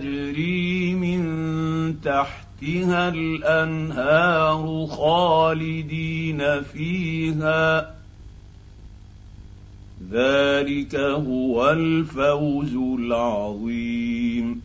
[0.00, 7.94] تجري من تحتها الأنهار خالدين فيها.
[10.10, 14.62] ذلك هو الفوز العظيم.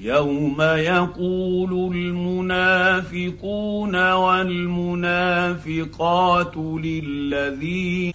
[0.00, 8.12] يوم يقول المنافقون والمنافقات للذين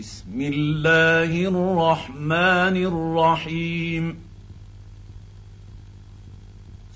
[0.00, 4.16] بسم الله الرحمن الرحيم.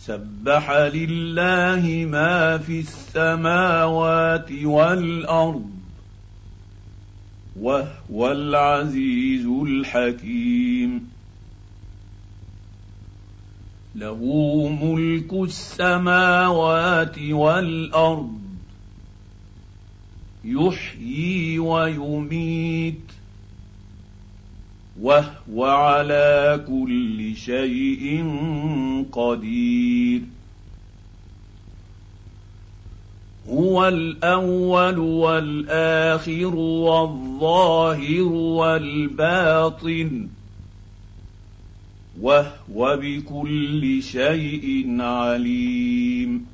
[0.01, 5.71] سبح لله ما في السماوات والأرض
[7.61, 11.11] وهو العزيز الحكيم.
[13.97, 14.19] له
[14.83, 18.44] ملك السماوات والأرض
[20.45, 23.01] يحيي ويميت
[25.01, 28.25] وهو على كل شيء
[29.13, 30.21] قدير.
[33.49, 40.29] هو الأول والآخر والظاهر والباطن
[42.21, 46.54] وهو بكل شيء عليم.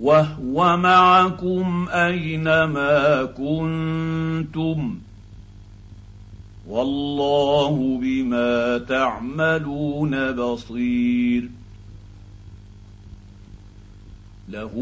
[0.00, 4.98] وهو معكم اينما كنتم
[6.68, 11.48] والله بما تعملون بصير
[14.48, 14.72] له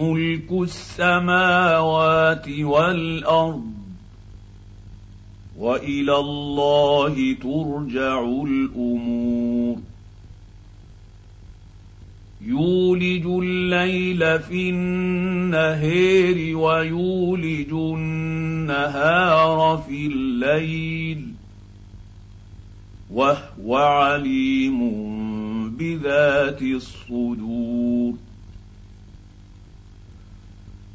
[0.00, 3.72] ملك السماوات والارض
[5.58, 9.39] والى الله ترجع الأمور
[12.46, 21.26] يولج الليل في النهير ويولج النهار في الليل
[23.10, 24.80] وهو عليم
[25.70, 28.14] بذات الصدور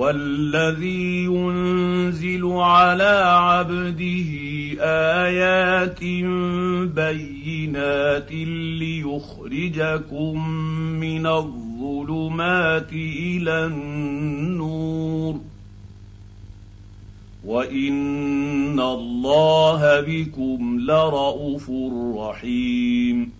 [0.00, 4.30] هو الذي ينزل على عبده
[4.80, 6.00] آيات
[6.94, 8.32] بينات
[8.80, 10.48] ليخرجكم
[11.00, 15.40] من الظلمات إلى النور
[17.44, 21.70] وإن الله بكم لرءوف
[22.16, 23.39] رحيم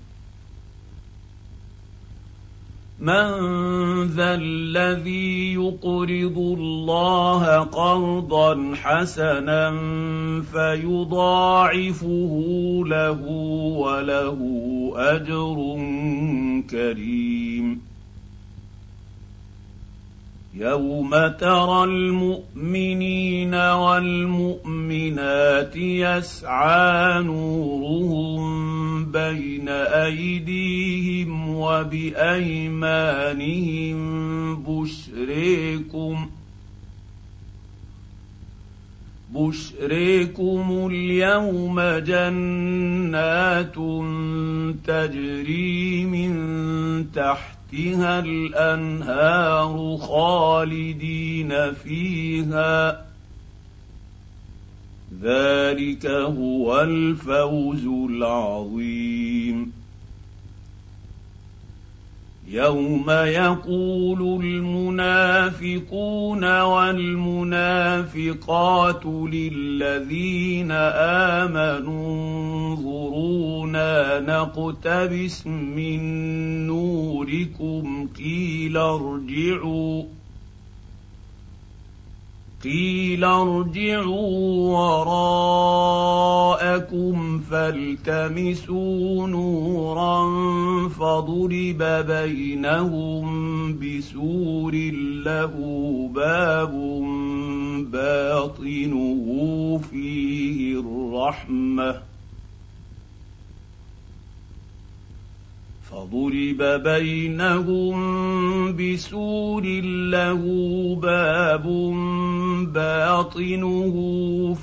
[3.01, 3.33] من
[4.13, 9.71] ذا الذي يقرض الله قرضا حسنا
[10.53, 12.33] فيضاعفه
[12.85, 13.21] له
[13.81, 14.39] وله
[14.95, 15.57] أجر
[16.69, 17.90] كريم.
[20.53, 21.09] يوم
[21.39, 24.95] ترى المؤمنين والمؤمنات
[25.75, 28.41] يسعى نورهم
[29.05, 32.81] بين ايديهم وبايمانهم
[34.63, 36.29] بشريكم
[39.33, 43.75] بشريكم اليوم جنات
[44.87, 46.35] تجري من
[47.11, 53.05] تحت تحتها الأنهار خالدين فيها.
[55.21, 59.20] ذلك هو الفوز العظيم.
[62.51, 65.81] يوم يقول المنافقون
[66.61, 67.85] والمنافقات
[69.05, 70.71] للذين
[71.41, 72.17] امنوا
[72.67, 76.01] انظرونا نقتبس من
[76.67, 80.03] نوركم قيل ارجعوا
[82.63, 84.27] قيل ارجعوا
[86.61, 90.29] وراءكم فالتمسوا نورا
[90.89, 93.27] فضرب بينهم
[93.79, 94.75] بسور
[95.25, 95.53] له
[96.15, 96.71] باب
[97.91, 99.25] باطنه
[99.91, 102.10] فيه الرحمة
[105.91, 107.95] فضرب بينهم
[108.75, 109.63] بسور
[110.11, 110.41] له
[111.01, 111.65] باب
[112.73, 113.95] باطنه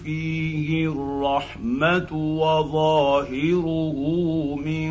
[0.04, 3.96] فيه الرحمه وظاهره
[4.64, 4.90] من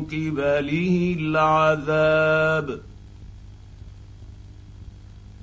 [0.00, 2.80] قبله العذاب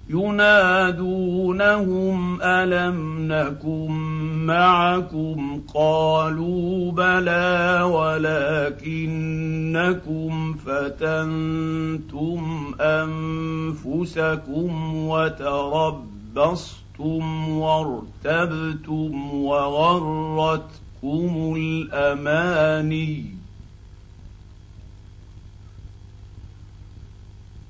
[0.09, 1.61] ينادونهم
[2.41, 3.91] ألم نكن
[4.45, 7.81] معكم قالوا بلى
[8.85, 9.33] ولكنكم
[10.53, 12.41] فتنتم
[12.81, 16.79] أنفسكم وتربصتم
[17.49, 20.73] وارتبتم وغرتكم
[21.57, 23.44] الأماني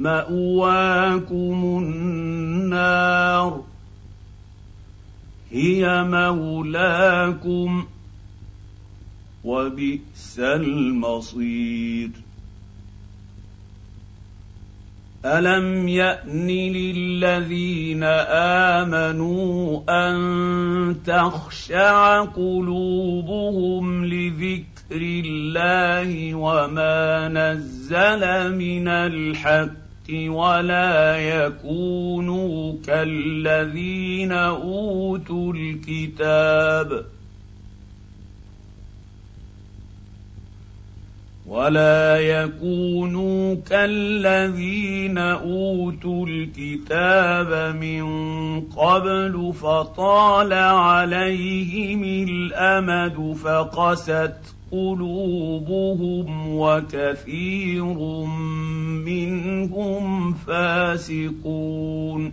[0.00, 3.64] مأواكم النار.
[5.50, 7.86] هي مولاكم
[9.44, 12.10] وبئس المصير.
[15.24, 18.02] ألم يأن للذين
[18.82, 37.04] آمنوا أن تخشع قلوبهم لذكر الله وما نزل من الحق ولا يكونوا كالذين اوتوا الكتاب
[41.46, 48.04] ولا يكونوا كالذين اوتوا الكتاب من
[48.60, 57.94] قبل فطال عليهم الامد فقست قلوبهم وكثير
[59.04, 62.32] منهم فاسقون.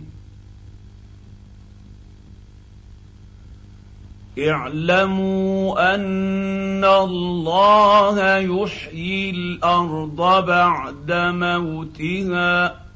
[4.38, 12.87] اعلموا أن الله يحيي الأرض بعد موتها.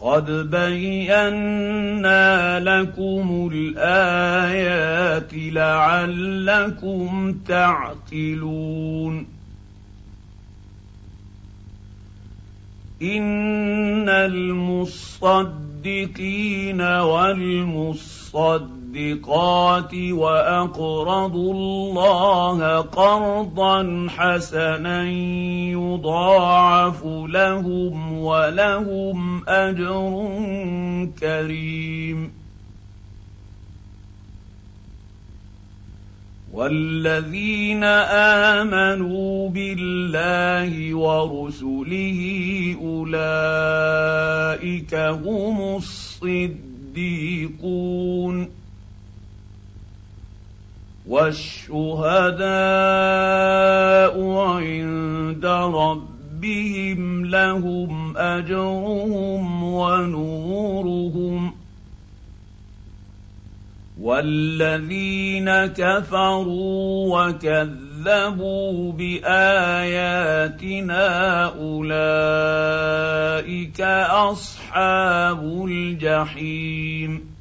[0.00, 2.20] قد بينا
[2.60, 9.26] لكم الايات لعلكم تعقلون
[13.02, 15.60] ان المصدقين
[18.34, 25.10] والمصدقات وأقرضوا الله قرضا حسنا
[25.72, 30.28] يضاعف لهم ولهم أجر
[31.20, 32.38] كريم.
[36.52, 37.84] والذين
[38.64, 42.20] آمنوا بالله ورسله
[42.82, 44.24] أولئك
[44.94, 45.76] هم
[46.98, 48.48] الصديقون
[51.06, 52.48] والشهداء
[54.32, 61.52] عند ربهم لهم أجرهم ونورهم
[64.00, 67.87] والذين كفروا وكذبوا
[68.92, 69.94] باياتنا
[71.44, 73.00] اولئك
[74.10, 77.38] اصحاب الجحيم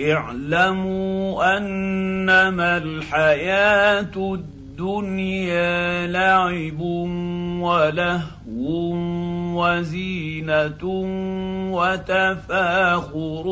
[0.00, 6.80] اعلموا انما الحياة الدنيا لعب
[7.60, 8.94] ولهو
[9.56, 10.84] وزينة
[11.72, 13.44] وتفاخر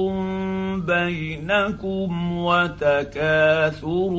[0.79, 4.13] بينكم وتكاثر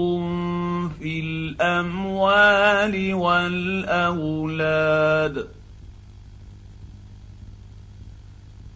[0.99, 4.55] في الأموال والأولاد.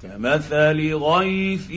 [0.03, 1.71] كمثل غيث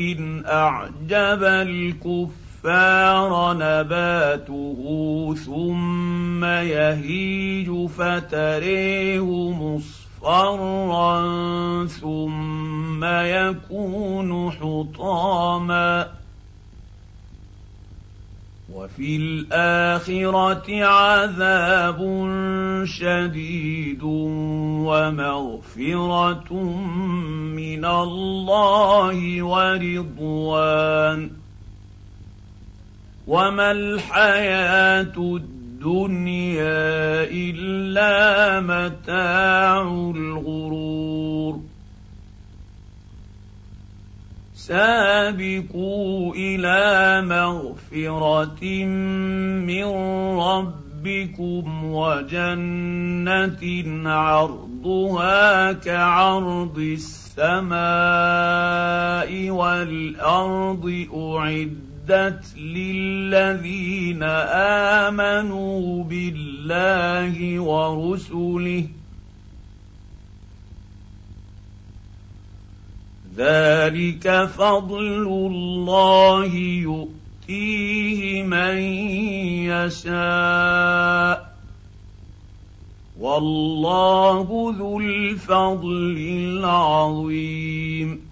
[0.46, 10.11] أعجب الكفار نباته ثم يهيج فتريه مصفرا
[11.86, 16.08] ثم يكون حطاما
[18.72, 22.00] وفي الاخره عذاب
[22.84, 24.02] شديد
[24.82, 26.52] ومغفره
[27.54, 31.30] من الله ورضوان
[33.26, 35.61] وما الحياة الدنيا
[37.30, 41.60] إلا متاع الغرور.
[44.54, 48.84] سابقوا إلى مغفرة
[49.66, 49.84] من
[50.38, 53.64] ربكم وجنة
[54.10, 57.80] عرضها كعرض السماء
[59.50, 61.91] والأرض أعدت
[62.56, 64.22] للذين
[65.02, 68.84] آمنوا بالله ورسله
[73.36, 76.54] ذلك فضل الله
[77.44, 78.76] يؤتيه من
[79.72, 81.52] يشاء
[83.20, 88.31] والله ذو الفضل العظيم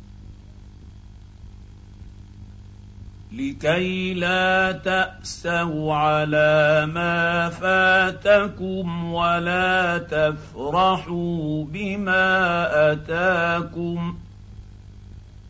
[3.41, 14.15] لكي لا تأسوا على ما فاتكم ولا تفرحوا بما أتاكم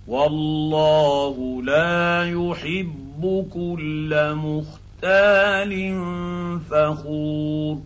[0.07, 5.71] والله لا يحب كل مختال
[6.69, 7.77] فخور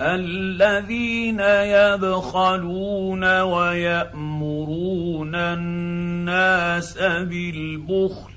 [0.00, 8.32] الذين يبخلون ويأمرون الناس بالبخل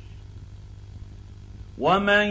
[1.77, 2.25] ومن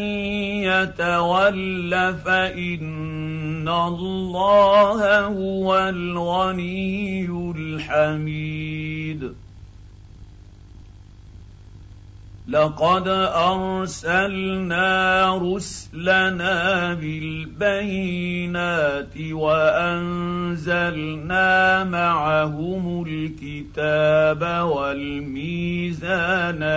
[0.67, 9.33] يتول فإن الله هو الغني الحميد
[12.51, 14.85] لقد أرسلنا
[15.39, 18.11] رسلنا بالبينات
[19.33, 20.75] وأنزلنا
[21.85, 25.61] معهم الكتاب والميزان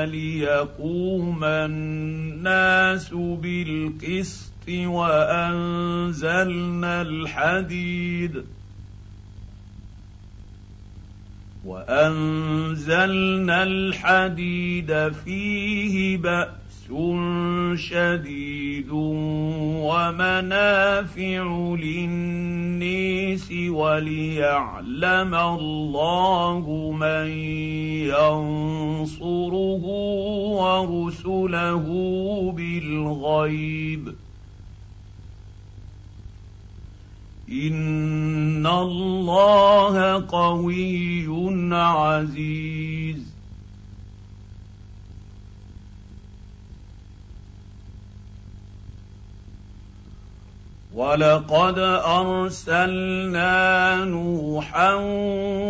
[0.03, 6.21] ليقوم الناس بالقسط وأنزلنا
[7.01, 8.43] الحديد
[11.65, 16.63] وأنزلنا الحديد فيه بأس
[17.75, 18.89] شديد
[19.87, 21.43] ومنافع
[21.79, 27.27] للنيس وليعلم الله من
[28.11, 29.83] ينصره
[30.59, 31.85] ورسله
[32.57, 34.15] بالغيب
[37.51, 41.27] ان الله قوي
[41.73, 43.33] عزيز.
[50.93, 54.93] ولقد ارسلنا نوحا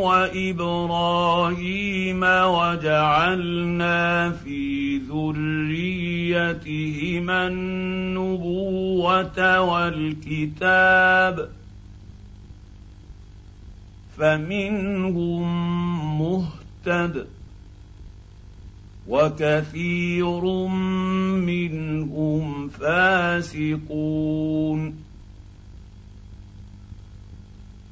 [0.03, 6.08] وابراهيم وجعلنا في ذريتهما
[7.48, 11.42] النبوه والكتاب ۖ
[14.17, 15.43] فمنهم
[16.22, 17.27] مهتد
[19.08, 20.41] وكثير
[21.36, 23.93] منهم فاسقون.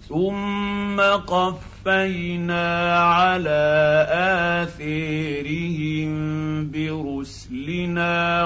[0.10, 4.06] ثم قفينا على
[4.64, 6.12] آثيرهم
[6.72, 8.46] برسلنا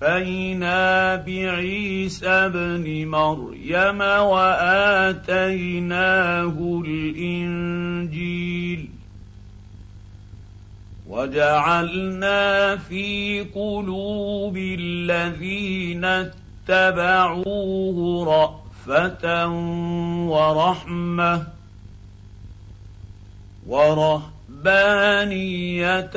[0.00, 5.22] وقفينا بعيسى ابن مريم واتيناه
[6.86, 8.10] الانجيل
[11.08, 16.04] وجعلنا في قلوب الذين
[16.68, 17.44] اتبعوه
[18.26, 19.48] رأ رأفة
[20.28, 21.46] ورحمة
[24.64, 26.10] ورهبانية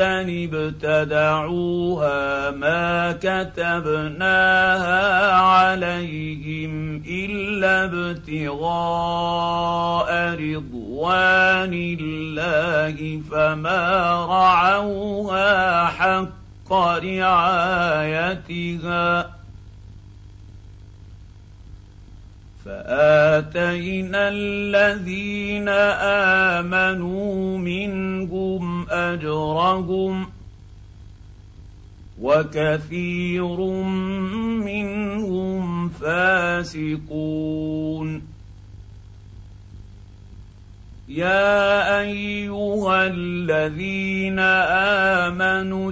[0.84, 8.64] ابتدعوها ما كتبناها عليهم إلا ابتغاء
[10.34, 16.74] رضوان الله فما رعوها حق
[17.04, 18.44] رعايتها
[22.66, 25.70] فآتينا الذين
[26.60, 30.30] آمنوا منهم أجرهم
[32.22, 33.58] وكثير
[34.64, 37.14] منهم فاسقون.
[41.08, 44.40] يا أيها الذين
[45.20, 45.92] آمنوا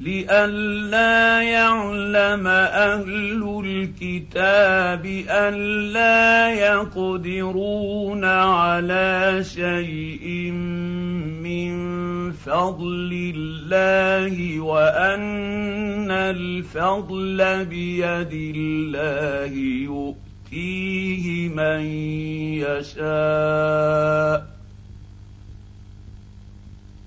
[0.00, 10.50] لئلا يعلم أهل الكتاب الا يقدرون على شيء
[11.42, 11.72] من
[12.32, 19.54] فضل الله وأن الفضل بيد الله
[19.90, 21.80] يؤتيه من
[22.62, 24.57] يشاء.